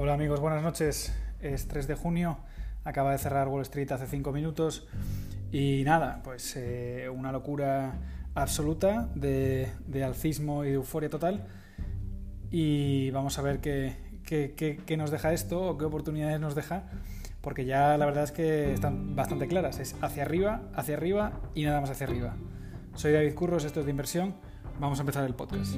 Hola 0.00 0.14
amigos, 0.14 0.38
buenas 0.38 0.62
noches. 0.62 1.12
Es 1.40 1.66
3 1.66 1.88
de 1.88 1.96
junio, 1.96 2.38
acaba 2.84 3.10
de 3.10 3.18
cerrar 3.18 3.48
Wall 3.48 3.62
Street 3.62 3.90
hace 3.90 4.06
5 4.06 4.30
minutos 4.30 4.86
y 5.50 5.82
nada, 5.84 6.20
pues 6.22 6.54
eh, 6.56 7.08
una 7.12 7.32
locura 7.32 7.98
absoluta 8.36 9.08
de, 9.16 9.72
alcismo 10.06 10.64
y 10.64 10.68
de 10.68 10.74
euforia 10.74 11.10
total. 11.10 11.48
Y 12.52 13.10
vamos 13.10 13.40
a 13.40 13.42
ver 13.42 13.60
qué, 13.60 13.96
qué, 14.24 14.96
nos 14.96 15.10
deja 15.10 15.32
esto 15.32 15.62
o 15.62 15.76
qué 15.76 15.86
oportunidades 15.86 16.38
nos 16.38 16.54
deja, 16.54 16.84
porque 17.40 17.64
ya 17.64 17.98
la 17.98 18.06
verdad 18.06 18.22
es 18.22 18.30
que 18.30 18.72
están 18.72 19.16
bastante 19.16 19.48
claras. 19.48 19.80
Es 19.80 19.96
hacia 20.00 20.22
arriba, 20.22 20.62
hacia 20.76 20.94
arriba 20.94 21.40
y 21.56 21.64
nada 21.64 21.80
más 21.80 21.90
hacia 21.90 22.06
arriba. 22.06 22.36
Soy 22.94 23.10
David 23.10 23.34
Curros, 23.34 23.64
esto 23.64 23.80
es 23.80 23.86
de 23.86 23.90
inversión. 23.90 24.36
Vamos 24.78 25.00
a 25.00 25.02
empezar 25.02 25.24
el 25.24 25.34
podcast. 25.34 25.74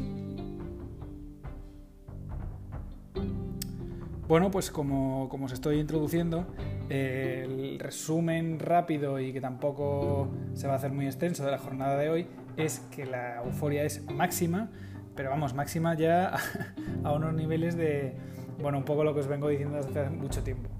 Bueno, 4.30 4.52
pues 4.52 4.70
como, 4.70 5.24
os 5.24 5.52
estoy 5.52 5.80
introduciendo, 5.80 6.46
el 6.88 7.80
resumen 7.80 8.60
rápido 8.60 9.18
y 9.18 9.32
que 9.32 9.40
tampoco 9.40 10.28
se 10.54 10.68
va 10.68 10.74
a 10.74 10.76
hacer 10.76 10.92
muy 10.92 11.06
extenso 11.06 11.44
de 11.44 11.50
la 11.50 11.58
jornada 11.58 11.98
de 11.98 12.10
hoy 12.10 12.26
es 12.56 12.78
que 12.94 13.06
la 13.06 13.42
euforia 13.42 13.82
es 13.82 14.08
máxima, 14.08 14.70
pero 15.16 15.30
vamos, 15.30 15.54
máxima 15.54 15.96
ya 15.96 16.36
a 17.02 17.12
unos 17.12 17.34
niveles 17.34 17.76
de, 17.76 18.14
bueno, 18.62 18.78
un 18.78 18.84
poco 18.84 19.02
lo 19.02 19.14
que 19.14 19.18
os 19.18 19.26
vengo 19.26 19.48
diciendo 19.48 19.78
desde 19.78 19.98
hace 19.98 20.10
mucho 20.10 20.44
tiempo, 20.44 20.70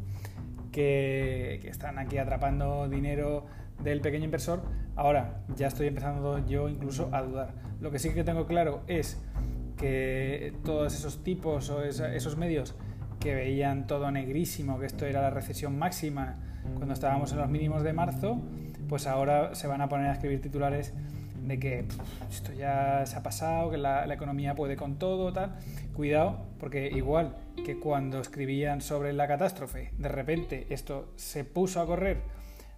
que, 0.71 1.59
que 1.61 1.71
están 1.71 1.99
aquí 1.99 2.19
atrapando 2.19 2.89
dinero 2.89 3.47
del 3.83 4.01
pequeño 4.01 4.27
inversor. 4.27 4.63
Ahora 4.95 5.43
ya 5.57 5.67
estoy 5.67 5.89
empezando 5.89 6.39
yo 6.47 6.69
incluso 6.69 7.09
a 7.11 7.23
dudar. 7.23 7.55
Lo 7.81 7.91
que 7.91 7.99
sí 7.99 8.15
que 8.15 8.23
tengo 8.23 8.47
claro 8.47 8.83
es 8.87 9.21
que 9.77 10.55
todos 10.65 10.95
esos 10.95 11.25
tipos 11.25 11.69
o 11.71 11.83
esos 11.83 12.37
medios 12.37 12.77
que 13.21 13.35
veían 13.35 13.87
todo 13.87 14.11
negrísimo, 14.11 14.81
que 14.81 14.87
esto 14.87 15.07
era 15.07 15.21
la 15.21 15.31
recesión 15.31 15.79
máxima 15.79 16.37
cuando 16.75 16.95
estábamos 16.95 17.33
en 17.33 17.39
los 17.39 17.49
mínimos 17.49 17.83
de 17.83 17.93
marzo, 17.93 18.41
pues 18.89 19.07
ahora 19.07 19.55
se 19.55 19.67
van 19.67 19.83
a 19.83 19.89
poner 19.89 20.09
a 20.09 20.13
escribir 20.15 20.41
titulares 20.41 20.95
de 21.47 21.59
que 21.59 21.85
esto 22.31 22.53
ya 22.53 23.05
se 23.07 23.17
ha 23.17 23.23
pasado, 23.23 23.71
que 23.71 23.79
la, 23.79 24.13
economía 24.13 24.55
puede 24.55 24.77
con 24.77 24.99
todo, 24.99 25.33
tal. 25.33 25.57
Cuidado, 25.95 26.47
porque 26.59 26.89
igual 26.89 27.37
que 27.65 27.79
cuando 27.79 28.21
escribían 28.21 28.81
sobre 28.81 29.13
la 29.13 29.29
catástrofe, 29.29 29.93
de 29.99 30.09
repente 30.09 30.67
esto 30.71 31.13
se 31.17 31.45
puso 31.45 31.81
a 31.81 31.87
correr 31.87 32.23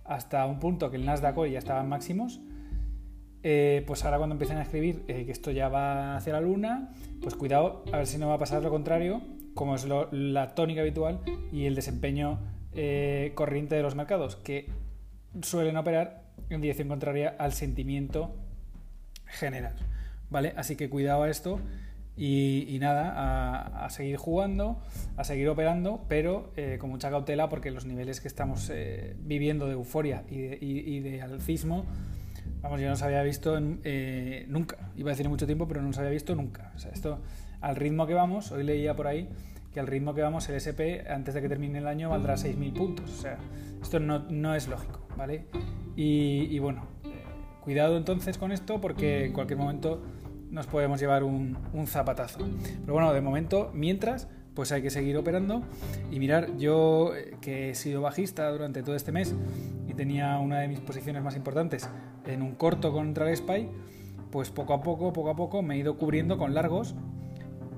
hasta 0.05 0.45
un 0.47 0.59
punto 0.59 0.91
que 0.91 0.97
el 0.97 1.05
Nasdaq 1.05 1.39
hoy 1.39 1.53
ya 1.53 1.59
estaba 1.59 1.81
en 1.81 1.89
máximos, 1.89 2.41
eh, 3.45 3.83
pues 3.87 4.05
ahora 4.05 4.19
cuando 4.19 4.35
empiecen 4.35 4.59
a 4.59 4.63
escribir 4.63 5.05
eh, 5.09 5.25
que 5.25 5.33
esto 5.33 5.51
ya 5.51 5.69
va 5.69 6.17
hacia 6.17 6.33
la 6.33 6.41
luna, 6.41 6.93
pues 7.21 7.35
cuidado, 7.35 7.85
a 7.93 7.99
ver 7.99 8.07
si 8.07 8.19
no 8.19 8.29
va 8.29 8.35
a 8.35 8.39
pasar 8.39 8.63
lo 8.63 8.71
contrario 8.71 9.21
como 9.55 9.75
es 9.75 9.87
la 9.87 10.55
tónica 10.55 10.81
habitual, 10.81 11.21
y 11.53 11.67
el 11.67 11.75
desempeño 11.75 12.39
eh, 12.75 13.33
corriente 13.35 13.75
de 13.75 13.83
los 13.83 13.95
mercados, 13.95 14.37
que 14.37 14.67
suelen 15.43 15.77
operar 15.77 16.23
en 16.49 16.61
dirección 16.63 16.89
contraria 16.89 17.35
al 17.39 17.53
sentimiento 17.53 18.35
general. 19.27 19.75
¿Vale? 20.31 20.55
Así 20.57 20.77
que 20.77 20.89
cuidado 20.89 21.23
a 21.25 21.29
esto 21.29 21.61
y, 22.17 22.79
nada, 22.81 23.85
a, 23.85 23.91
seguir 23.91 24.17
jugando, 24.17 24.81
a 25.17 25.25
seguir 25.25 25.49
operando, 25.51 26.05
pero 26.09 26.51
eh, 26.57 26.79
con 26.81 26.89
mucha 26.89 27.11
cautela 27.11 27.51
porque 27.51 27.71
los 27.71 27.85
niveles 27.85 28.23
que 28.23 28.29
estamos 28.29 28.71
eh, 28.73 29.15
viviendo 29.19 29.67
de 29.67 29.73
euforia 29.73 30.25
y 30.31 31.01
de, 31.01 31.21
alcismo, 31.21 31.85
vamos, 32.63 32.81
yo 32.81 32.89
no 32.89 32.97
se 32.97 33.05
había 33.05 33.23
visto 33.23 33.61
nunca. 33.61 34.79
Iba 34.97 35.11
a 35.11 35.13
decir 35.13 35.29
mucho 35.29 35.45
tiempo, 35.45 35.69
pero 35.69 35.83
no 35.83 35.93
se 35.93 36.01
había 36.01 36.13
visto 36.13 36.35
nunca. 36.35 36.73
O 36.75 36.79
sea, 36.79 36.91
esto 36.93 37.21
al 37.63 37.77
ritmo 37.77 38.07
que 38.07 38.15
vamos, 38.15 38.53
hoy 38.53 38.65
leía 38.65 38.95
por 38.95 39.07
ahí 39.07 39.29
que 39.73 39.81
al 39.81 39.87
ritmo 39.87 40.15
que 40.15 40.23
vamos 40.23 40.49
el 40.49 40.57
SP 40.61 41.09
antes 41.09 41.35
de 41.35 41.41
que 41.41 41.49
termine 41.49 41.79
el 41.79 41.87
año 41.87 42.11
valdrá 42.11 42.35
6.000 42.35 42.73
puntos. 42.75 43.11
O 43.11 43.23
sea, 43.23 43.39
esto 43.81 43.99
no, 44.01 44.55
es 44.55 44.69
lógico, 44.69 45.01
¿vale? 45.17 45.47
Y, 45.97 46.59
bueno, 46.59 46.87
eh, 47.05 47.09
cuidado 47.63 47.97
entonces 47.97 48.39
con 48.39 48.53
esto 48.53 48.81
porque 48.81 49.27
en 49.27 49.33
cualquier 49.33 49.59
momento 49.59 50.03
nos 50.51 50.67
podemos 50.67 51.01
llevar 51.01 51.25
un, 51.25 51.57
zapatazo. 51.87 52.41
Pero 52.81 52.93
bueno, 52.93 53.13
de 53.15 53.23
momento, 53.23 53.71
mientras, 53.73 54.29
pues 54.55 54.73
hay 54.73 54.83
que 54.83 54.91
seguir 54.91 55.17
operando 55.17 55.63
y 56.11 56.19
mirar, 56.19 56.57
yo 56.59 57.15
eh, 57.17 57.37
que 57.41 57.71
he 57.71 57.75
sido 57.75 58.03
bajista 58.03 58.51
durante 58.51 58.83
todo 58.83 58.95
este 58.95 59.11
mes 59.11 59.35
y 59.89 59.95
tenía 59.95 60.39
una 60.39 60.61
de 60.61 60.69
mis 60.69 60.81
posiciones 60.81 61.23
más 61.23 61.35
importantes 61.35 61.89
en 62.27 62.43
un 62.43 62.55
corto 62.55 62.93
contra 62.93 63.31
el 63.31 63.37
SPY, 63.37 63.71
pues 64.31 64.51
poco 64.51 64.75
a 64.75 64.83
poco, 64.83 65.15
poco 65.15 65.31
a 65.31 65.37
poco 65.37 65.63
me 65.63 65.77
he 65.77 65.79
ido 65.79 65.97
cubriendo 65.97 66.37
con 66.37 66.53
largos 66.53 66.95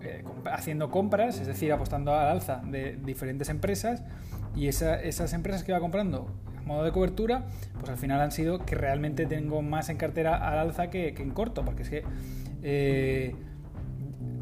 eh, 0.05 0.23
haciendo 0.51 0.91
compras, 0.91 1.41
es 1.41 1.47
decir, 1.47 1.73
apostando 1.73 2.15
al 2.15 2.29
alza 2.29 2.61
de 2.65 2.99
diferentes 3.05 3.49
empresas 3.49 4.03
y 4.55 4.69
esas 4.69 5.33
empresas 5.33 5.65
que 5.65 5.73
va 5.73 5.81
comprando 5.81 6.31
a 6.57 6.63
modo 6.63 6.85
de 6.85 6.93
cobertura, 6.93 7.45
pues 7.79 7.91
al 7.91 7.97
final 7.97 8.21
han 8.21 8.33
sido 8.33 8.65
que 8.65 8.75
realmente 8.75 9.27
tengo 9.27 9.63
más 9.63 9.89
en 9.89 9.97
cartera 9.97 10.37
al 10.37 10.59
alza 10.59 10.91
que, 10.91 11.09
en 11.09 11.31
corto, 11.31 11.65
porque 11.65 11.83
es 11.83 11.91
que 11.91 12.05
eh, 12.63 13.35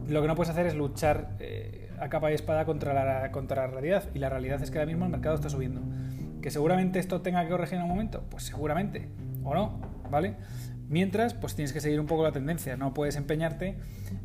lo 0.09 0.21
que 0.21 0.29
no 0.29 0.35
puedes 0.35 0.51
hacer 0.51 0.67
es 0.67 0.75
luchar 0.75 1.37
eh, 1.41 1.91
a 2.01 2.09
capa 2.09 2.31
y 2.31 2.35
espada 2.35 2.65
contra 2.65 2.93
la, 2.93 3.31
contra 3.31 3.67
la 3.67 3.73
realidad 3.73 4.09
y 4.15 4.19
la 4.19 4.29
realidad 4.29 4.63
es 4.63 4.71
que 4.71 4.79
ahora 4.79 4.87
mismo 4.87 5.05
el 5.05 5.11
mercado 5.11 5.35
está 5.35 5.49
subiendo. 5.49 5.81
¿Que 6.41 6.51
seguramente 6.51 6.99
esto 6.99 7.23
tenga 7.23 7.43
que 7.45 7.51
corregir 7.51 7.79
en 7.79 7.85
un 7.85 7.91
momento? 7.91 8.25
Pues 8.29 8.43
seguramente, 8.43 9.09
o 9.45 9.55
no, 9.55 9.81
¿vale? 10.11 10.35
Mientras, 10.89 11.35
pues 11.35 11.55
tienes 11.55 11.73
que 11.73 11.81
seguir 11.81 12.01
un 12.01 12.07
poco 12.07 12.23
la 12.23 12.33
tendencia, 12.33 12.77
no 12.77 12.93
puedes 12.95 13.17
empeñarte 13.17 13.77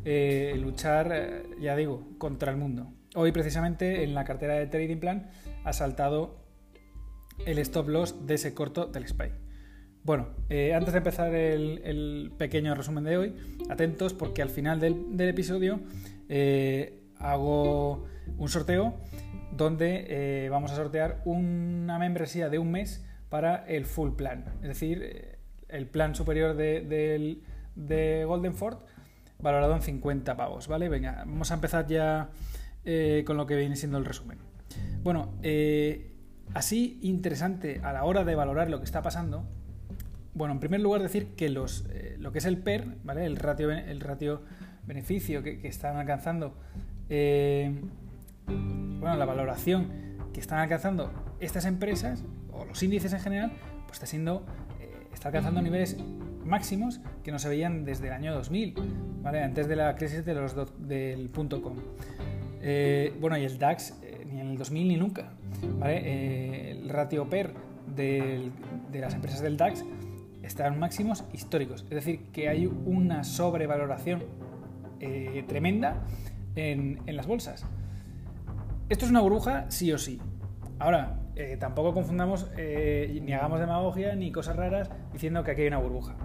eh, 0.04 0.54
luchar, 0.60 1.10
eh, 1.12 1.42
ya 1.60 1.76
digo, 1.76 2.06
contra 2.18 2.50
el 2.50 2.58
mundo. 2.58 2.92
Hoy 3.14 3.32
precisamente 3.32 4.04
en 4.04 4.14
la 4.14 4.24
cartera 4.24 4.54
de 4.54 4.66
Trading 4.66 4.98
Plan 4.98 5.30
ha 5.64 5.72
saltado 5.72 6.44
el 7.46 7.58
stop 7.58 7.88
loss 7.88 8.26
de 8.26 8.34
ese 8.34 8.54
corto 8.54 8.86
del 8.86 9.06
SPY. 9.08 9.32
Bueno, 10.04 10.28
eh, 10.48 10.74
antes 10.74 10.92
de 10.92 10.98
empezar 10.98 11.34
el, 11.34 12.32
pequeño 12.38 12.74
resumen 12.74 13.04
de 13.04 13.16
hoy, 13.16 13.34
atentos 13.68 14.14
porque 14.14 14.42
al 14.42 14.50
final 14.50 14.80
del, 14.80 15.20
episodio 15.20 15.80
hago 17.18 18.06
un 18.36 18.48
sorteo 18.48 18.94
donde 19.52 20.48
vamos 20.50 20.72
a 20.72 20.76
sortear 20.76 21.22
una 21.24 21.98
membresía 21.98 22.48
de 22.48 22.58
un 22.58 22.70
mes 22.70 23.04
para 23.28 23.66
el 23.66 23.86
full 23.86 24.12
plan. 24.12 24.44
Es 24.62 24.68
decir, 24.68 25.27
el 25.68 25.86
plan 25.86 26.14
superior 26.14 26.54
de, 26.54 27.40
de, 27.74 28.24
Golden 28.24 28.54
Ford 28.54 28.78
valorado 29.38 29.74
en 29.74 29.82
50 29.82 30.36
pavos, 30.36 30.66
¿vale? 30.68 30.88
Venga, 30.88 31.24
vamos 31.26 31.50
a 31.50 31.54
empezar 31.54 31.86
ya 31.86 32.30
eh, 32.84 33.22
con 33.26 33.36
lo 33.36 33.46
que 33.46 33.56
viene 33.56 33.76
siendo 33.76 33.98
el 33.98 34.04
resumen. 34.04 34.38
Bueno, 35.02 35.34
eh, 35.42 36.12
así 36.54 36.98
interesante 37.02 37.80
a 37.84 37.92
la 37.92 38.04
hora 38.04 38.24
de 38.24 38.34
valorar 38.34 38.68
lo 38.68 38.78
que 38.78 38.84
está 38.84 39.02
pasando. 39.02 39.44
Bueno, 40.34 40.54
en 40.54 40.60
primer 40.60 40.80
lugar 40.80 41.02
decir 41.02 41.34
que 41.36 41.48
los, 41.48 41.86
eh, 41.90 42.16
lo 42.18 42.32
que 42.32 42.38
es 42.38 42.46
el 42.46 42.58
PER, 42.58 42.96
¿vale? 43.04 43.24
El 43.26 43.36
ratio, 43.36 43.70
el 43.70 44.00
ratio 44.00 44.42
beneficio 44.86 45.42
que, 45.42 45.60
que 45.60 45.68
están 45.68 45.96
alcanzando, 45.96 46.54
bueno, 48.46 49.16
la 49.16 49.24
valoración 49.24 50.08
que 50.32 50.40
están 50.40 50.58
alcanzando 50.58 51.12
estas 51.40 51.64
empresas 51.64 52.24
o 52.52 52.64
los 52.64 52.82
índices 52.82 53.12
en 53.12 53.20
general, 53.20 53.52
pues 53.86 53.96
está 53.96 54.06
siendo 54.06 54.44
está 55.12 55.28
alcanzando 55.28 55.62
niveles 55.62 55.96
máximos 56.44 57.00
que 57.22 57.30
no 57.30 57.38
se 57.38 57.48
veían 57.48 57.84
desde 57.84 58.08
el 58.08 58.14
año 58.14 58.34
2000, 58.34 58.74
¿vale? 59.22 59.42
antes 59.42 59.68
de 59.68 59.76
la 59.76 59.94
crisis 59.94 60.24
de 60.24 60.34
los 60.34 60.54
del 60.78 61.28
punto 61.28 61.62
com. 61.62 61.76
Eh, 62.60 63.14
bueno, 63.20 63.38
y 63.38 63.44
el 63.44 63.58
DAX 63.58 63.94
eh, 64.02 64.26
ni 64.30 64.40
en 64.40 64.48
el 64.48 64.58
2000 64.58 64.88
ni 64.88 64.96
nunca. 64.96 65.30
¿vale? 65.78 66.00
Eh, 66.04 66.70
el 66.72 66.88
ratio 66.88 67.28
PER 67.28 67.54
de 67.94 68.50
las 68.92 69.14
empresas 69.14 69.40
del 69.40 69.56
DAX 69.56 69.84
está 70.42 70.66
en 70.66 70.78
máximos 70.78 71.24
históricos. 71.32 71.82
Es 71.84 71.90
decir, 71.94 72.26
que 72.32 72.48
hay 72.48 72.66
una 72.66 73.24
sobrevaloración 73.24 74.24
tremenda 75.46 76.02
en, 76.56 76.98
en 77.06 77.16
las 77.16 77.28
bolsas. 77.28 77.64
Esto 78.88 79.04
es 79.04 79.10
una 79.10 79.20
burbuja 79.20 79.66
sí 79.68 79.92
o 79.92 79.98
sí. 79.98 80.18
Ahora, 80.80 81.18
eh, 81.38 81.56
tampoco 81.56 81.94
confundamos 81.94 82.50
eh, 82.56 83.20
ni 83.24 83.32
hagamos 83.32 83.60
demagogia 83.60 84.16
ni 84.16 84.32
cosas 84.32 84.56
raras 84.56 84.90
diciendo 85.12 85.44
que 85.44 85.52
aquí 85.52 85.62
hay 85.62 85.68
una 85.68 85.78
burbuja. 85.78 86.16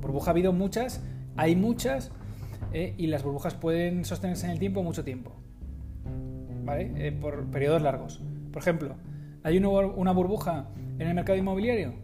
Burbuja 0.00 0.30
ha 0.30 0.32
habido 0.32 0.52
muchas, 0.52 1.02
hay 1.36 1.56
muchas, 1.56 2.12
eh, 2.72 2.94
y 2.96 3.08
las 3.08 3.24
burbujas 3.24 3.54
pueden 3.54 4.04
sostenerse 4.04 4.46
en 4.46 4.52
el 4.52 4.60
tiempo 4.60 4.84
mucho 4.84 5.02
tiempo. 5.02 5.32
¿Vale? 6.64 7.12
por 7.12 7.46
periodos 7.46 7.80
largos. 7.80 8.20
Por 8.52 8.60
ejemplo, 8.60 8.94
¿hay 9.42 9.56
una 9.56 10.12
burbuja 10.12 10.68
en 10.98 11.08
el 11.08 11.14
mercado 11.14 11.38
inmobiliario? 11.38 11.94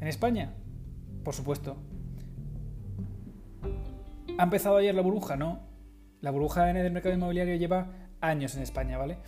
¿En 0.00 0.06
España? 0.06 0.54
Por 1.24 1.34
supuesto. 1.34 1.76
¿Ha 4.38 4.42
empezado 4.44 4.76
ayer 4.76 4.94
la 4.94 5.02
burbuja? 5.02 5.36
No. 5.36 5.58
La 6.20 6.30
burbuja 6.30 6.70
en 6.70 6.76
el 6.76 6.92
mercado 6.92 7.12
inmobiliario 7.12 7.56
lleva 7.56 7.90
años 8.20 8.56
en 8.56 8.62
España, 8.62 8.96
¿vale? 8.98 9.18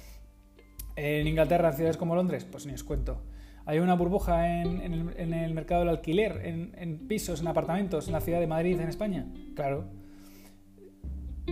En 1.03 1.27
Inglaterra, 1.27 1.71
en 1.71 1.77
ciudades 1.77 1.97
como 1.97 2.15
Londres, 2.15 2.45
pues 2.45 2.67
ni 2.67 2.75
os 2.75 2.85
cuento. 2.85 3.23
Hay 3.65 3.79
una 3.79 3.95
burbuja 3.95 4.61
en, 4.61 4.83
el, 4.83 5.55
mercado 5.55 5.81
del 5.81 5.89
alquiler, 5.89 6.43
en, 6.45 7.09
pisos, 7.09 7.41
en 7.41 7.49
apartamentos, 7.49 8.07
en 8.07 8.13
la 8.13 8.21
ciudad 8.21 8.39
de 8.39 8.47
Madrid, 8.47 8.79
en 8.79 8.89
España. 8.91 9.27
Claro. 9.57 9.87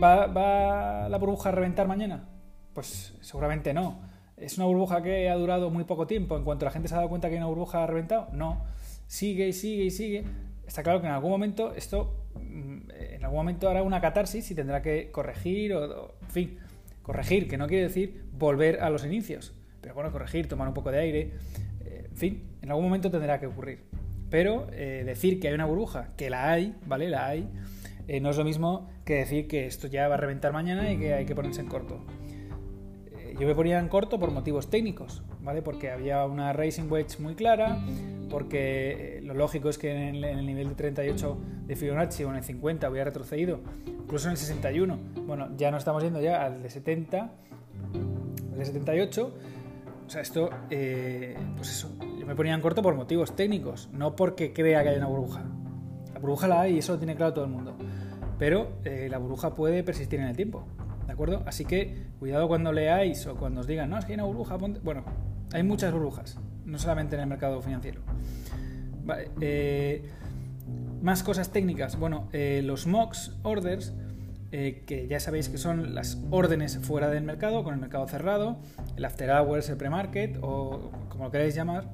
¿Va, 0.03 1.09
la 1.09 1.19
burbuja 1.19 1.49
a 1.49 1.53
reventar 1.53 1.89
mañana? 1.89 2.29
Pues 2.75 3.15
seguramente 3.23 3.73
no. 3.73 4.03
¿Es 4.37 4.59
una 4.59 4.67
burbuja 4.67 5.03
que 5.03 5.31
ha 5.31 5.35
durado 5.37 5.71
muy 5.71 5.85
poco 5.85 6.07
tiempo? 6.07 6.37
¿En 6.37 6.45
cuanto 6.45 6.67
la 6.67 6.71
gente 6.71 6.89
se 6.89 6.95
ha 6.95 6.99
dado 6.99 7.09
cuenta 7.09 7.31
que 7.31 7.37
una 7.39 7.47
burbuja 7.47 7.85
ha 7.85 7.87
reventado? 7.87 8.29
No. 8.33 8.67
Sigue 9.07 9.49
y 9.49 9.55
sigue 9.55 9.85
y 9.85 9.91
sigue. 9.91 10.25
Está 10.67 10.83
claro 10.83 11.01
que 11.01 11.07
en 11.07 11.15
algún 11.15 11.31
momento 11.31 11.73
esto, 11.75 12.27
mm, 12.35 12.91
en 12.91 13.25
algún 13.25 13.39
momento 13.39 13.71
hará 13.71 13.83
una 13.83 14.03
catarsis 14.03 14.51
y 14.51 14.55
tendrá 14.55 14.83
que 14.83 15.11
corregir 15.11 15.73
o, 15.73 16.17
en 16.21 16.31
fin, 16.31 16.59
corregir, 17.09 17.49
que 17.49 17.57
no 17.57 17.67
quiere 17.69 17.85
decir 17.85 18.23
volver 18.33 18.83
a 18.83 18.91
los 18.91 19.03
inicios. 19.03 19.55
Pero 19.81 19.95
bueno, 19.95 20.13
corregir, 20.13 20.47
tomar 20.47 20.69
un 20.69 20.75
poco 20.75 20.91
de 20.91 20.99
aire, 20.99 21.33
eh, 21.87 22.07
en 22.11 22.17
fin, 22.19 22.43
en 22.61 22.69
algún 22.69 22.85
momento 22.85 23.11
tendrá 23.11 23.41
que 23.41 23.47
ocurrir. 23.47 23.85
Pero 24.29 24.67
eh, 24.73 25.05
decir 25.07 25.41
que 25.41 25.49
hay 25.49 25.55
una 25.55 25.65
burbuja, 25.65 26.09
que 26.19 26.29
la 26.29 26.53
hay, 26.53 26.75
¿vale? 26.85 27.09
La 27.09 27.27
hay, 27.27 27.49
eh, 28.09 28.21
no 28.21 28.29
es 28.29 28.37
lo 28.37 28.45
mismo 28.45 28.91
que 29.07 29.15
decir 29.15 29.49
que 29.49 29.65
esto 29.65 29.87
ya 29.87 30.07
va 30.07 30.17
a 30.17 30.19
reventar 30.19 30.53
mañana 30.53 30.93
y 30.93 30.99
que 30.99 31.15
hay 31.15 31.25
que 31.25 31.35
ponerse 31.35 31.63
en 31.63 31.69
corto. 31.69 32.05
yo 33.41 33.47
me 33.47 33.55
ponía 33.55 33.79
en 33.79 33.89
corto 33.89 34.19
por 34.19 34.31
motivos 34.31 34.69
técnicos, 34.69 35.23
¿vale? 35.41 35.63
Porque 35.63 35.91
había 35.91 36.27
una 36.27 36.53
racing 36.53 36.91
wedge 36.91 37.21
muy 37.21 37.35
clara, 37.35 37.79
porque 38.29 39.21
lo 39.25 39.35
lógico 39.35 39.69
es 39.69 39.79
que 39.79 39.91
en 39.91 40.25
el, 40.25 40.47
nivel 40.47 40.69
de 40.69 40.75
38 40.75 41.39
de 41.67 41.77
Fibonacci 41.77 42.25
o 42.25 42.31
en 42.31 42.37
el 42.37 42.45
50 42.45 42.89
hubiera 42.91 43.07
retrocedido, 43.07 43.61
incluso 43.87 44.27
en 44.29 44.33
el 44.33 44.37
61. 44.39 44.99
Bueno, 45.27 45.49
ya 45.57 45.71
no 45.71 45.79
estamos 45.79 46.03
yendo 46.03 46.21
ya 46.21 46.45
al 46.45 46.63
de 46.63 46.71
70, 46.71 47.31
al 48.53 48.59
de 48.59 48.65
78 48.65 49.35
o 50.09 50.11
sea, 50.11 50.23
esto, 50.23 50.49
eh, 50.71 51.37
pues 51.55 51.71
eso, 51.71 51.91
yo 52.19 52.25
me 52.25 52.35
ponía 52.35 52.55
en 52.55 52.63
corto 52.63 52.81
por 52.81 52.95
motivos 52.95 53.37
técnicos, 53.37 53.91
no 53.93 54.17
porque 54.17 54.55
crea 54.55 54.83
que 54.83 54.89
hay 54.89 54.97
una 54.97 55.07
burbuja. 55.07 55.45
La 56.15 56.19
burbuja 56.19 56.49
la 56.49 56.63
hay 56.63 56.77
y 56.77 56.79
eso 56.79 56.95
lo 56.95 56.99
tiene 56.99 57.15
claro 57.15 57.35
todo 57.35 57.45
el 57.45 57.51
mundo. 57.51 57.77
Pero 58.39 58.79
eh, 58.85 59.09
la 59.11 59.19
burbuja 59.19 59.55
puede 59.55 59.83
persistir 59.83 60.19
en 60.19 60.29
el 60.29 60.35
tiempo, 60.35 60.65
¿de 61.07 61.13
acuerdo? 61.13 61.43
Así 61.45 61.67
que 61.67 62.07
cuidado 62.19 62.49
cuando 62.49 62.73
leáis 62.73 63.27
o 63.27 63.35
cuando 63.37 63.61
os 63.61 63.67
digan, 63.67 63.91
no, 63.91 63.99
es 63.99 64.07
que 64.07 64.13
hay 64.13 64.15
una 64.15 64.25
burbuja, 64.25 64.57
bueno, 64.57 65.05
hay 65.53 65.63
muchas 65.63 65.93
burbujas, 65.93 66.39
no 66.69 66.79
solamente 66.79 67.17
en 67.17 67.23
el 67.23 67.27
mercado 67.27 67.61
financiero. 67.61 68.03
Eh, 69.41 70.09
más 71.03 71.23
cosas 71.23 71.51
técnicas. 71.51 71.99
Bueno, 71.99 72.29
los 72.33 72.87
MOX 72.87 73.33
orders 73.43 73.93
eh, 74.51 74.83
que 74.87 75.07
ya 75.07 75.21
sabéis 75.21 75.51
que 75.51 75.59
son 75.59 75.95
las 75.95 76.17
órdenes 76.31 76.79
fuera 76.79 77.11
del 77.11 77.23
mercado, 77.23 77.63
con 77.65 77.75
el 77.75 77.81
mercado 77.81 78.09
cerrado, 78.09 78.59
el 78.97 79.05
after 79.05 79.29
hours, 79.31 79.69
el 79.69 79.77
pre-market 79.77 80.39
o 80.41 80.91
como 81.11 81.25
lo 81.25 81.31
queráis 81.31 81.55
llamar. 81.55 81.91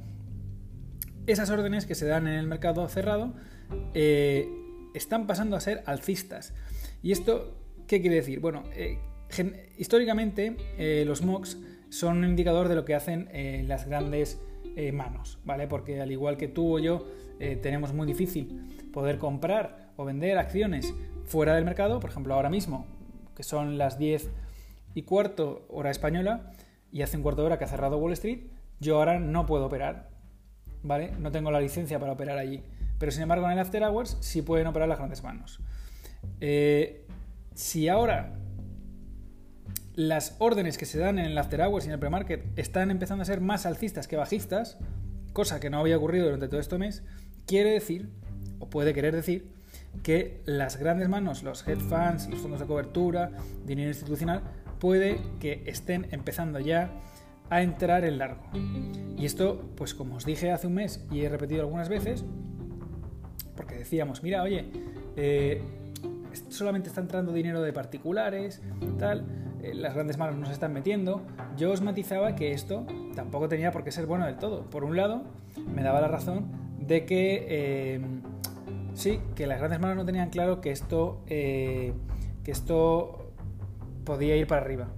Esas 1.26 1.50
órdenes 1.50 1.84
que 1.84 1.96
se 1.96 2.06
dan 2.06 2.28
en 2.28 2.34
el 2.34 2.46
mercado 2.46 2.86
cerrado 2.88 3.34
eh, 3.92 4.48
están 4.94 5.26
pasando 5.26 5.56
a 5.56 5.60
ser 5.60 5.82
alcistas. 5.86 6.54
¿Y 7.02 7.10
esto 7.10 7.58
qué 7.88 8.00
quiere 8.00 8.16
decir? 8.16 8.38
Bueno, 8.38 8.62
eh, 8.72 8.98
históricamente 9.76 10.56
los 11.04 11.22
MOX 11.22 11.58
son 11.88 12.18
un 12.18 12.24
indicador 12.24 12.68
de 12.68 12.76
lo 12.76 12.84
que 12.84 12.94
hacen 12.94 13.28
las 13.66 13.88
grandes 13.88 14.38
manos, 14.92 15.38
¿vale? 15.44 15.66
Porque 15.66 16.00
al 16.00 16.10
igual 16.10 16.36
que 16.36 16.48
tú 16.48 16.76
o 16.76 16.78
yo 16.78 17.06
tenemos 17.62 17.92
muy 17.92 18.06
difícil 18.06 18.88
poder 18.92 19.18
comprar 19.18 19.90
o 19.96 20.04
vender 20.04 20.38
acciones 20.38 20.94
fuera 21.24 21.54
del 21.54 21.64
mercado, 21.64 22.00
por 22.00 22.10
ejemplo 22.10 22.34
ahora 22.34 22.50
mismo, 22.50 22.86
que 23.36 23.42
son 23.42 23.78
las 23.78 23.98
10 23.98 24.30
y 24.94 25.02
cuarto 25.02 25.66
hora 25.68 25.90
española, 25.90 26.52
y 26.92 27.02
hace 27.02 27.16
un 27.16 27.22
cuarto 27.22 27.42
de 27.42 27.46
hora 27.46 27.58
que 27.58 27.64
ha 27.64 27.68
cerrado 27.68 27.98
Wall 27.98 28.12
Street, 28.12 28.40
yo 28.78 28.98
ahora 28.98 29.18
no 29.18 29.46
puedo 29.46 29.66
operar, 29.66 30.10
¿vale? 30.82 31.10
No 31.18 31.32
tengo 31.32 31.50
la 31.50 31.60
licencia 31.60 31.98
para 31.98 32.12
operar 32.12 32.38
allí. 32.38 32.62
Pero 32.98 33.10
sin 33.10 33.22
embargo 33.22 33.46
en 33.46 33.52
el 33.52 33.58
After 33.58 33.82
Hours 33.82 34.16
sí 34.20 34.42
pueden 34.42 34.66
operar 34.68 34.88
las 34.88 34.98
grandes 34.98 35.22
manos. 35.22 35.58
Eh, 36.40 37.04
si 37.54 37.88
ahora 37.88 38.38
las 39.94 40.36
órdenes 40.38 40.78
que 40.78 40.86
se 40.86 40.98
dan 40.98 41.18
en 41.18 41.26
el 41.26 41.38
After 41.38 41.60
Hours 41.60 41.84
y 41.84 41.88
en 41.88 41.94
el 41.94 42.00
Pre-Market 42.00 42.58
están 42.58 42.90
empezando 42.90 43.22
a 43.22 43.24
ser 43.24 43.40
más 43.40 43.66
alcistas 43.66 44.08
que 44.08 44.16
bajistas, 44.16 44.78
cosa 45.32 45.60
que 45.60 45.70
no 45.70 45.78
había 45.78 45.96
ocurrido 45.96 46.24
durante 46.26 46.48
todo 46.48 46.60
este 46.60 46.78
mes, 46.78 47.04
quiere 47.46 47.70
decir, 47.70 48.10
o 48.58 48.68
puede 48.68 48.92
querer 48.92 49.14
decir, 49.14 49.52
que 50.02 50.40
las 50.44 50.76
grandes 50.78 51.08
manos, 51.08 51.42
los 51.42 51.66
hedge 51.66 51.80
funds, 51.80 52.28
los 52.28 52.40
fondos 52.40 52.60
de 52.60 52.66
cobertura, 52.66 53.30
dinero 53.64 53.88
institucional, 53.88 54.42
puede 54.80 55.20
que 55.38 55.62
estén 55.66 56.08
empezando 56.10 56.58
ya 56.58 56.90
a 57.50 57.62
entrar 57.62 58.04
en 58.04 58.18
largo. 58.18 58.42
Y 59.16 59.24
esto, 59.26 59.70
pues 59.76 59.94
como 59.94 60.16
os 60.16 60.24
dije 60.24 60.50
hace 60.50 60.66
un 60.66 60.74
mes 60.74 61.04
y 61.10 61.22
he 61.22 61.28
repetido 61.28 61.60
algunas 61.60 61.88
veces, 61.88 62.24
porque 63.56 63.76
decíamos, 63.76 64.22
mira, 64.22 64.42
oye, 64.42 64.66
eh, 65.16 65.62
solamente 66.48 66.88
está 66.88 67.00
entrando 67.00 67.32
dinero 67.32 67.62
de 67.62 67.72
particulares, 67.72 68.60
tal, 68.98 69.43
las 69.72 69.94
grandes 69.94 70.18
manos 70.18 70.36
nos 70.36 70.50
están 70.50 70.72
metiendo, 70.72 71.22
yo 71.56 71.72
os 71.72 71.80
matizaba 71.80 72.34
que 72.34 72.52
esto 72.52 72.86
tampoco 73.14 73.48
tenía 73.48 73.70
por 73.70 73.84
qué 73.84 73.92
ser 73.92 74.06
bueno 74.06 74.26
del 74.26 74.36
todo. 74.36 74.68
Por 74.68 74.84
un 74.84 74.96
lado, 74.96 75.22
me 75.74 75.82
daba 75.82 76.00
la 76.00 76.08
razón 76.08 76.46
de 76.78 77.06
que... 77.06 77.46
Eh, 77.48 78.00
Sí, 78.94 79.20
que 79.34 79.46
las 79.46 79.58
grandes 79.58 79.80
manos 79.80 79.96
no 79.96 80.04
tenían 80.04 80.30
claro 80.30 80.60
que 80.60 80.70
esto, 80.70 81.20
eh, 81.26 81.92
que 82.44 82.52
esto 82.52 83.32
podía 84.04 84.36
ir 84.36 84.46
para 84.46 84.62
arriba. 84.62 84.88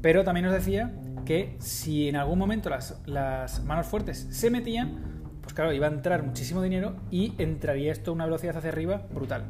Pero 0.00 0.24
también 0.24 0.46
nos 0.46 0.54
decía 0.54 0.92
que 1.26 1.56
si 1.58 2.08
en 2.08 2.16
algún 2.16 2.38
momento 2.38 2.70
las, 2.70 3.00
las 3.06 3.62
manos 3.64 3.86
fuertes 3.86 4.26
se 4.30 4.50
metían, 4.50 5.22
pues 5.42 5.52
claro, 5.52 5.72
iba 5.72 5.86
a 5.86 5.90
entrar 5.90 6.22
muchísimo 6.24 6.62
dinero 6.62 6.96
y 7.10 7.34
entraría 7.38 7.92
esto 7.92 8.10
a 8.10 8.14
una 8.14 8.24
velocidad 8.24 8.56
hacia 8.56 8.70
arriba 8.70 9.06
brutal. 9.12 9.44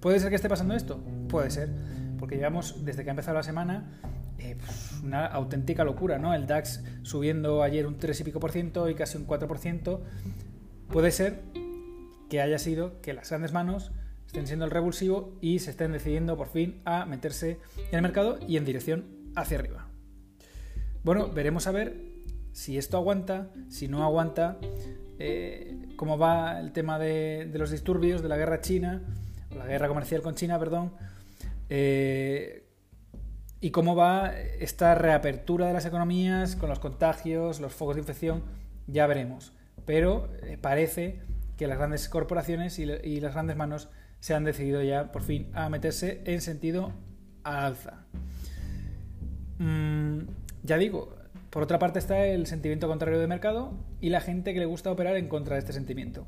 ¿Puede 0.00 0.20
ser 0.20 0.28
que 0.28 0.36
esté 0.36 0.48
pasando 0.48 0.74
esto? 0.74 1.00
Puede 1.28 1.50
ser, 1.50 1.70
porque 2.22 2.36
llevamos 2.36 2.84
desde 2.84 3.02
que 3.02 3.10
ha 3.10 3.14
empezado 3.14 3.36
la 3.38 3.42
semana 3.42 3.98
eh, 4.38 4.56
pues, 4.56 5.00
una 5.02 5.26
auténtica 5.26 5.82
locura, 5.82 6.20
¿no? 6.20 6.32
El 6.32 6.46
DAX 6.46 6.80
subiendo 7.02 7.64
ayer 7.64 7.84
un 7.84 7.98
3 7.98 8.20
y 8.20 8.22
pico 8.22 8.38
por 8.38 8.52
ciento 8.52 8.88
y 8.88 8.94
casi 8.94 9.18
un 9.18 9.24
4 9.24 9.48
por 9.48 9.58
ciento. 9.58 10.04
Puede 10.86 11.10
ser 11.10 11.40
que 12.30 12.40
haya 12.40 12.60
sido 12.60 13.00
que 13.00 13.12
las 13.12 13.28
grandes 13.28 13.52
manos 13.52 13.90
estén 14.24 14.46
siendo 14.46 14.64
el 14.64 14.70
revulsivo 14.70 15.36
y 15.40 15.58
se 15.58 15.72
estén 15.72 15.90
decidiendo 15.90 16.36
por 16.36 16.46
fin 16.46 16.80
a 16.84 17.06
meterse 17.06 17.58
en 17.90 17.96
el 17.96 18.02
mercado 18.02 18.38
y 18.46 18.56
en 18.56 18.66
dirección 18.66 19.32
hacia 19.34 19.58
arriba. 19.58 19.88
Bueno, 21.02 21.26
veremos 21.26 21.66
a 21.66 21.72
ver 21.72 21.96
si 22.52 22.78
esto 22.78 22.98
aguanta, 22.98 23.50
si 23.68 23.88
no 23.88 24.04
aguanta, 24.04 24.58
eh, 25.18 25.88
cómo 25.96 26.18
va 26.18 26.60
el 26.60 26.70
tema 26.70 27.00
de, 27.00 27.50
los 27.52 27.72
disturbios, 27.72 28.22
de 28.22 28.28
la 28.28 28.36
guerra 28.36 28.60
china, 28.60 29.02
o 29.50 29.56
la 29.56 29.66
guerra 29.66 29.88
comercial 29.88 30.22
con 30.22 30.36
China, 30.36 30.56
perdón, 30.60 30.92
eh, 31.74 32.68
y 33.62 33.70
cómo 33.70 33.96
va 33.96 34.36
esta 34.36 34.94
reapertura 34.94 35.68
de 35.68 35.72
las 35.72 35.86
economías 35.86 36.54
con 36.54 36.68
los 36.68 36.78
contagios, 36.78 37.60
los 37.60 37.72
focos 37.72 37.96
de 37.96 38.02
infección, 38.02 38.42
ya 38.86 39.06
veremos. 39.06 39.54
Pero 39.86 40.28
eh, 40.42 40.58
parece 40.60 41.20
que 41.56 41.66
las 41.66 41.78
grandes 41.78 42.10
corporaciones 42.10 42.78
y, 42.78 42.84
las 42.84 43.32
grandes 43.32 43.56
manos 43.56 43.88
se 44.20 44.34
han 44.34 44.44
decidido 44.44 44.82
ya 44.82 45.12
por 45.12 45.22
fin 45.22 45.50
a 45.54 45.70
meterse 45.70 46.20
en 46.26 46.42
sentido 46.42 46.92
alza. 47.42 48.04
Mm, 49.58 50.24
ya 50.64 50.76
digo, 50.76 51.16
por 51.48 51.62
otra 51.62 51.78
parte 51.78 52.00
está 52.00 52.26
el 52.26 52.46
sentimiento 52.46 52.86
contrario 52.86 53.18
de 53.18 53.26
mercado 53.26 53.72
y 53.98 54.10
la 54.10 54.20
gente 54.20 54.52
que 54.52 54.60
le 54.60 54.66
gusta 54.66 54.92
operar 54.92 55.16
en 55.16 55.26
contra 55.26 55.54
de 55.54 55.60
este 55.60 55.72
sentimiento. 55.72 56.26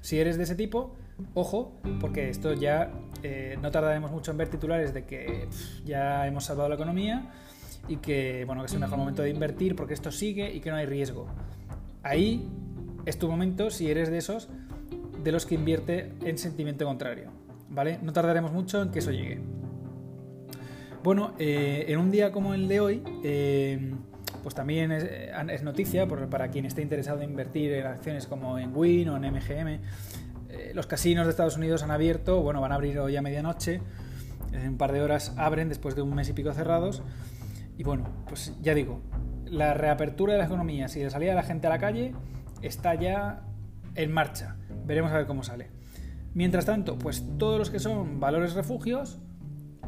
Si 0.00 0.20
eres 0.20 0.36
de 0.36 0.44
ese 0.44 0.54
tipo, 0.54 0.94
ojo, 1.34 1.80
porque 2.00 2.28
esto 2.30 2.52
ya 2.52 2.90
eh, 3.22 3.58
no 3.60 3.70
tardaremos 3.70 4.10
mucho 4.10 4.30
en 4.30 4.36
ver 4.36 4.48
titulares 4.48 4.94
de 4.94 5.04
que 5.04 5.48
ya 5.84 6.26
hemos 6.26 6.44
salvado 6.44 6.68
la 6.68 6.74
economía 6.74 7.30
y 7.88 7.96
que 7.96 8.44
bueno 8.46 8.62
que 8.62 8.66
es 8.66 8.74
el 8.74 8.80
mejor 8.80 8.98
momento 8.98 9.22
de 9.22 9.30
invertir 9.30 9.74
porque 9.74 9.94
esto 9.94 10.10
sigue 10.12 10.52
y 10.52 10.60
que 10.60 10.70
no 10.70 10.76
hay 10.76 10.86
riesgo. 10.86 11.26
Ahí 12.02 12.48
es 13.06 13.18
tu 13.18 13.28
momento 13.28 13.70
si 13.70 13.90
eres 13.90 14.10
de 14.10 14.18
esos 14.18 14.48
de 15.22 15.32
los 15.32 15.46
que 15.46 15.54
invierte 15.54 16.12
en 16.24 16.38
sentimiento 16.38 16.84
contrario. 16.84 17.30
¿Vale? 17.68 17.98
No 18.02 18.12
tardaremos 18.12 18.52
mucho 18.52 18.82
en 18.82 18.90
que 18.90 18.98
eso 18.98 19.12
llegue. 19.12 19.40
Bueno, 21.02 21.34
eh, 21.38 21.86
en 21.88 21.98
un 21.98 22.10
día 22.10 22.32
como 22.32 22.52
el 22.52 22.68
de 22.68 22.80
hoy, 22.80 23.02
eh, 23.22 23.94
pues 24.42 24.54
también 24.54 24.92
es, 24.92 25.62
noticia 25.62 26.06
para 26.06 26.48
quien 26.48 26.66
esté 26.66 26.82
interesado 26.82 27.22
en 27.22 27.30
invertir 27.30 27.72
en 27.72 27.86
acciones 27.86 28.26
como 28.26 28.58
en 28.58 28.76
Win 28.76 29.08
o 29.08 29.16
en 29.16 29.32
MGM. 29.32 29.80
Eh, 30.52 30.72
los 30.74 30.86
casinos 30.86 31.26
de 31.26 31.30
Estados 31.30 31.56
Unidos 31.56 31.82
han 31.82 31.90
abierto, 31.90 32.42
bueno, 32.42 32.60
van 32.60 32.72
a 32.72 32.74
abrir 32.74 32.98
hoy 32.98 33.16
a 33.16 33.22
medianoche. 33.22 33.80
En 34.52 34.70
un 34.70 34.78
par 34.78 34.92
de 34.92 35.00
horas 35.00 35.32
abren 35.36 35.68
después 35.68 35.94
de 35.94 36.02
un 36.02 36.14
mes 36.14 36.28
y 36.28 36.32
pico 36.32 36.52
cerrados. 36.52 37.02
Y 37.78 37.84
bueno, 37.84 38.08
pues 38.26 38.52
ya 38.60 38.74
digo, 38.74 39.00
la 39.44 39.74
reapertura 39.74 40.32
de 40.32 40.40
las 40.40 40.48
economías 40.48 40.96
y 40.96 41.04
la 41.04 41.10
salida 41.10 41.30
de 41.30 41.36
la 41.36 41.42
gente 41.44 41.68
a 41.68 41.70
la 41.70 41.78
calle 41.78 42.14
está 42.62 42.94
ya 42.94 43.42
en 43.94 44.12
marcha. 44.12 44.56
Veremos 44.84 45.12
a 45.12 45.16
ver 45.18 45.26
cómo 45.26 45.44
sale. 45.44 45.70
Mientras 46.34 46.66
tanto, 46.66 46.98
pues 46.98 47.24
todos 47.38 47.58
los 47.58 47.70
que 47.70 47.78
son 47.78 48.20
valores 48.20 48.54
refugios, 48.54 49.18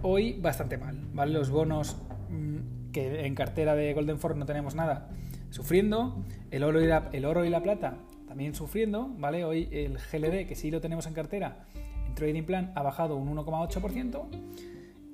hoy 0.03 0.35
bastante 0.41 0.79
mal, 0.79 1.07
¿vale? 1.13 1.33
Los 1.33 1.51
bonos 1.51 1.97
mm, 2.31 2.91
que 2.93 3.27
en 3.27 3.35
cartera 3.35 3.75
de 3.75 3.95
Golden 3.95 4.19
Ford 4.19 4.37
no 4.37 4.47
tenemos 4.47 4.75
nada, 4.75 5.09
sufriendo, 5.51 6.25
el 6.51 6.65
oro 6.65 6.81
y 6.83 6.87
la, 6.87 7.09
el 7.13 7.25
oro 7.25 7.45
y 7.45 7.51
la 7.51 7.63
plata 7.63 7.99
también 8.33 8.55
sufriendo, 8.55 9.11
¿vale? 9.19 9.45
Hoy 9.45 9.69
el 9.71 9.99
GLD, 9.99 10.49
que 10.49 10.55
sí 10.55 10.71
lo 10.71 10.81
tenemos 10.81 11.07
en 11.07 11.13
cartera, 11.13 11.67
en 12.07 12.15
Trading 12.15 12.45
Plan 12.45 12.73
ha 12.75 12.83
bajado 12.83 13.17
un 13.17 13.37
1,8%. 13.37 14.27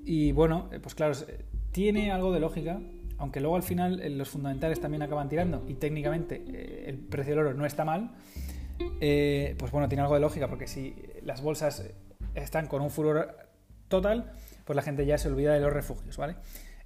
Y 0.05 0.31
bueno, 0.31 0.69
eh, 0.71 0.79
pues 0.79 0.95
claro, 0.95 1.15
tiene 1.73 2.13
algo 2.13 2.33
de 2.33 2.39
lógica 2.39 2.81
aunque 3.19 3.41
luego 3.41 3.57
al 3.57 3.65
final 3.65 4.01
eh, 4.01 4.11
los 4.11 4.29
fundamentales 4.29 4.81
también 4.81 5.03
acaban 5.03 5.29
tirando 5.29 5.65
y 5.67 5.75
técnicamente 5.75 6.43
eh, 6.47 6.85
el 6.87 6.99
precio 6.99 7.33
del 7.33 7.47
oro 7.47 7.55
no 7.55 7.67
está 7.67 7.85
mal, 7.85 8.13
eh, 9.01 9.57
pues 9.59 9.73
bueno, 9.73 9.89
tiene 9.89 10.03
algo 10.03 10.15
de 10.15 10.21
lógica, 10.21 10.47
porque 10.47 10.69
si 10.69 10.95
las 11.25 11.43
bolsas 11.43 11.85
están 12.37 12.69
con 12.69 12.81
un 12.81 12.91
furor 12.91 13.37
total, 13.89 14.31
pues 14.65 14.77
la 14.77 14.83
gente 14.83 15.05
ya 15.05 15.19
se 15.19 15.27
olvida 15.27 15.53
de 15.53 15.61
los 15.61 15.73
refugios, 15.73 16.17
¿vale? 16.17 16.37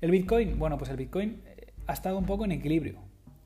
El 0.00 0.10
Bitcoin, 0.10 0.58
bueno, 0.58 0.78
pues 0.78 0.90
el 0.90 0.96
Bitcoin 0.96 1.42
ha 1.86 1.92
estado 1.92 2.16
un 2.16 2.24
poco 2.24 2.46
en 2.46 2.52
equilibrio, 2.52 2.96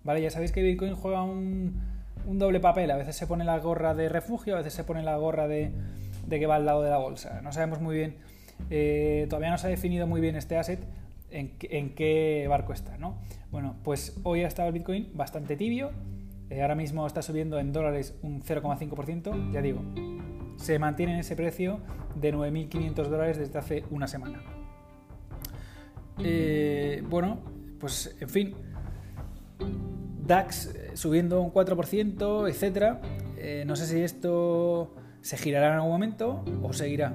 ¿vale? 0.05 0.23
Ya 0.23 0.31
sabéis 0.31 0.53
que 0.53 0.63
Bitcoin 0.63 0.95
juega 0.95 1.25
un, 1.25 1.96
doble 2.27 2.61
papel, 2.61 2.91
a 2.91 2.97
veces 2.97 3.17
se 3.17 3.27
pone 3.27 3.45
la 3.45 3.59
gorra 3.59 3.95
de 3.95 4.09
refugio, 4.09 4.55
a 4.55 4.59
veces 4.59 4.75
se 4.75 4.85
pone 4.85 5.03
la 5.03 5.17
gorra 5.17 5.49
de, 5.49 5.73
que 6.29 6.47
va 6.47 6.57
al 6.57 6.67
lado 6.67 6.83
de 6.83 6.91
la 6.91 6.99
bolsa. 6.99 7.41
No 7.43 7.53
sabemos 7.53 7.81
muy 7.81 7.97
bien, 7.97 8.17
todavía 9.29 9.51
no 9.51 9.59
se 9.59 9.67
ha 9.67 9.71
definido 9.71 10.07
muy 10.07 10.21
bien 10.21 10.37
este 10.37 10.57
asset, 10.57 10.81
en, 11.31 11.95
qué 11.95 12.47
barco 12.49 12.73
está, 12.73 12.97
¿no? 12.99 13.17
Bueno, 13.51 13.77
pues 13.85 14.19
hoy 14.23 14.43
ha 14.43 14.49
estado 14.49 14.69
el 14.69 14.75
Bitcoin 14.75 15.11
bastante 15.15 15.57
tibio, 15.57 15.91
eh, 16.51 16.63
ahora 16.63 16.75
mismo 16.75 17.07
está 17.07 17.23
subiendo 17.23 17.59
en 17.59 17.73
dólares 17.73 18.15
un 18.23 18.43
0,5%, 18.43 19.53
ya 19.53 19.63
digo, 19.63 19.83
se 20.57 20.79
mantiene 20.79 21.15
en 21.15 21.19
ese 21.21 21.37
precio 21.37 21.81
de 22.15 22.33
9.500 22.35 22.95
dólares 23.09 23.39
desde 23.39 23.59
hace 23.59 23.85
una 23.91 24.07
semana. 24.07 24.41
Eh, 26.23 27.03
bueno, 27.09 27.39
pues 27.79 28.17
en 28.21 28.29
fin, 28.29 28.55
DAX 30.27 30.67
eh, 30.67 30.91
subiendo 30.95 31.41
un 31.41 31.53
4%, 31.53 32.49
etcétera. 32.49 33.01
no 33.65 33.77
sé 33.77 33.87
si 33.87 34.01
esto 34.01 34.95
se 35.21 35.37
girará 35.37 35.69
en 35.69 35.75
algún 35.75 35.91
momento 35.91 36.45
o 36.63 36.73
seguirá. 36.73 37.15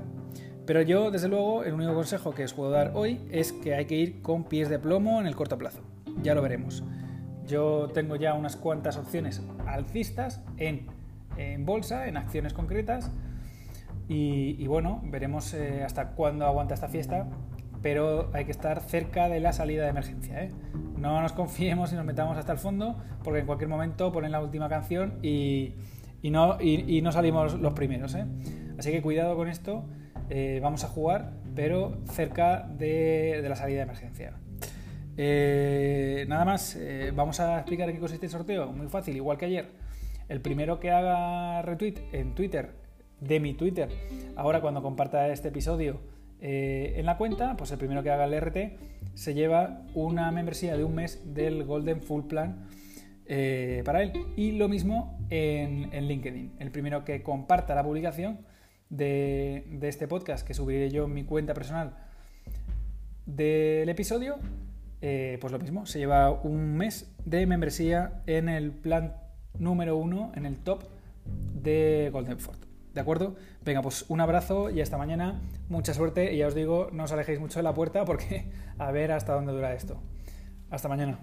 Pero 0.66 0.82
yo, 0.82 1.12
desde 1.12 1.28
luego, 1.28 1.64
el 1.64 1.74
único 1.74 1.94
consejo 1.94 2.34
que 2.34 2.44
os 2.44 2.54
puedo 2.54 2.72
dar 2.72 2.92
hoy 2.94 3.20
es 3.32 3.52
que 3.52 3.74
hay 3.76 3.86
que 3.86 3.96
ir 3.96 4.22
con 4.22 4.44
pies 4.44 4.70
de 4.70 4.80
plomo 4.80 5.20
en 5.20 5.28
el 5.28 5.36
corto 5.36 5.58
plazo. 5.58 5.82
Ya 6.22 6.36
lo 6.36 6.42
veremos. 6.42 6.84
Yo 7.48 7.90
tengo 7.94 8.16
ya 8.16 8.34
unas 8.36 8.56
cuantas 8.56 8.98
opciones 8.98 9.42
alcistas 9.66 10.42
en, 10.58 10.88
bolsa, 11.66 12.08
en 12.08 12.18
acciones 12.18 12.54
concretas. 12.54 13.12
Y, 14.08 14.68
bueno, 14.68 15.02
veremos 15.06 15.54
eh, 15.54 15.84
hasta 15.84 16.12
cuándo 16.12 16.46
aguanta 16.46 16.74
esta 16.74 16.90
fiesta. 16.90 17.28
Pero 17.82 18.30
hay 18.34 18.46
que 18.46 18.52
estar 18.52 18.82
cerca 18.82 19.30
de 19.30 19.40
la 19.40 19.54
salida 19.54 19.84
de 19.84 19.90
emergencia. 19.90 20.44
¿eh? 20.44 20.52
No 21.02 21.20
nos 21.20 21.34
confiemos 21.34 21.92
y 21.92 21.96
nos 21.96 22.06
metamos 22.06 22.38
hasta 22.38 22.52
el 22.52 22.60
fondo, 22.60 22.96
porque 23.24 23.40
en 23.40 23.48
cualquier 23.48 23.68
momento 23.68 24.12
ponen 24.12 24.32
la 24.32 24.40
última 24.40 24.70
canción 24.70 25.18
y, 25.24 25.74
no, 26.22 26.60
no, 26.60 27.12
salimos 27.12 27.56
los 27.56 27.74
primeros. 27.74 28.14
¿eh? 28.14 28.26
Así 28.78 28.92
que 28.92 29.02
cuidado 29.02 29.36
con 29.36 29.48
esto 29.48 29.84
eh, 30.30 30.60
vamos 30.62 30.84
a 30.84 30.88
jugar, 30.88 31.32
pero 31.56 31.98
cerca 32.06 32.70
de, 32.78 33.44
la 33.50 33.56
salida 33.56 33.78
de 33.78 33.84
emergencia. 33.84 34.34
Eh, 35.18 36.26
nada 36.28 36.46
más, 36.46 36.78
vamos 37.16 37.40
a 37.40 37.58
explicar 37.58 37.90
en 37.90 37.96
qué 37.96 38.00
consiste 38.00 38.28
el 38.28 38.32
sorteo. 38.32 38.72
Muy 38.72 38.88
fácil, 38.88 39.16
igual 39.16 39.40
que 39.40 39.46
ayer. 39.46 39.72
El 40.30 40.40
primero 40.40 40.80
que 40.80 40.92
haga 40.92 41.64
retweet 41.64 41.96
en 42.12 42.36
Twitter, 42.36 42.76
de 43.20 43.40
mi 43.40 43.56
Twitter, 43.56 43.90
ahora 44.36 44.62
cuando 44.62 44.84
comparta 44.84 45.28
este 45.30 45.48
episodio 45.48 46.00
en 46.40 47.08
la 47.08 47.18
cuenta, 47.18 47.58
pues 47.58 47.72
el 47.72 47.80
primero 47.80 48.04
que 48.04 48.12
haga 48.12 48.26
el 48.26 48.40
RT 48.40 48.58
se 49.14 49.34
lleva 49.34 49.84
una 49.94 50.32
membresía 50.32 50.78
de 50.78 50.84
un 50.84 50.96
mes 50.96 51.22
del 51.34 51.64
Golden 51.64 52.02
Full 52.02 52.24
Plan 52.24 52.68
para 53.86 54.04
él. 54.04 54.12
Y 54.36 54.52
lo 54.54 54.68
mismo 54.68 55.22
en, 55.32 56.08
LinkedIn. 56.08 56.54
El 56.60 56.72
primero 56.72 57.04
que 57.04 57.24
comparta 57.24 57.74
la 57.74 57.84
publicación 57.84 58.40
de, 58.90 59.66
este 59.82 60.08
podcast 60.08 60.46
que 60.46 60.54
subiré 60.54 60.92
yo 60.92 61.06
en 61.06 61.14
mi 61.14 61.24
cuenta 61.24 61.54
personal 61.54 61.96
del 63.26 63.88
episodio, 63.90 64.38
eh, 65.02 65.38
pues 65.40 65.54
lo 65.54 65.60
mismo, 65.60 65.86
se 65.86 66.00
lleva 66.00 66.32
un 66.32 66.76
mes 66.76 67.16
de 67.26 67.46
membresía 67.46 68.22
en 68.28 68.50
el 68.50 68.72
plan 68.72 69.16
número 69.58 69.96
uno, 69.98 70.32
en 70.36 70.46
el 70.46 70.58
top 70.58 70.84
de 71.54 72.10
Golden 72.12 72.40
Fort. 72.40 72.71
¿De 72.94 73.00
acuerdo? 73.00 73.36
Venga, 73.64 73.82
pues 73.82 74.06
un 74.10 74.20
abrazo 74.20 74.70
y 74.70 74.82
hasta 74.82 74.98
mañana. 74.98 75.42
Mucha 75.70 75.94
suerte 75.94 76.34
y 76.34 76.38
ya 76.40 76.48
os 76.48 76.56
digo, 76.56 76.90
no 76.92 77.06
os 77.06 77.12
alejéis 77.12 77.40
mucho 77.40 77.60
de 77.60 77.64
la 77.64 77.74
puerta 77.74 78.04
porque 78.06 78.52
a 78.78 78.92
ver 78.92 79.12
hasta 79.12 79.34
dónde 79.34 79.54
dura 79.54 79.74
esto. 79.74 79.98
Hasta 80.70 80.90
mañana. 80.90 81.20